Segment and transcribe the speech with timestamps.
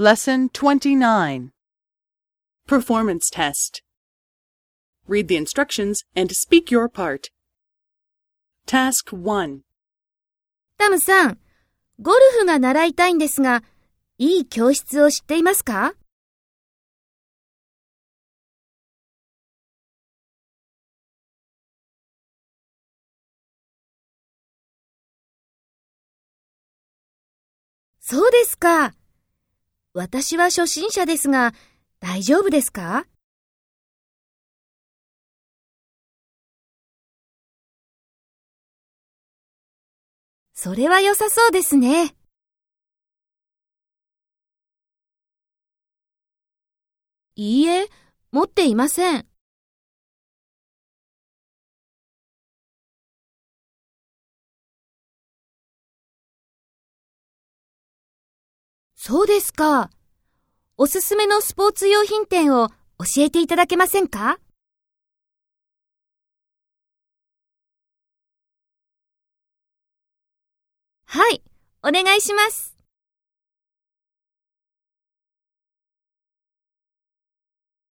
[0.00, 1.52] Lesson 29
[2.66, 3.82] Performance Test
[5.06, 7.28] Read the instructions and speak your part.
[8.64, 9.58] Task 1
[10.78, 11.38] タムさん、
[12.00, 13.62] ゴルフが習いたいんですが、
[14.16, 15.92] いい教室を知っていますか
[28.00, 28.94] そうですか。
[29.92, 31.52] 私は初心者ですが、
[31.98, 33.06] 大丈夫ですか？
[40.54, 42.14] それは良さそうですね。
[47.34, 47.88] いいえ、
[48.30, 49.29] 持っていません。
[59.02, 59.88] そうですか。
[60.76, 62.68] おすすめのスポーツ用品店を
[62.98, 64.38] 教えていただけませんか？
[71.06, 71.42] はい、
[71.82, 72.76] お願いします。